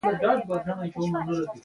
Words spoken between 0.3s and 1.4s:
ګلدان چې ګلان نه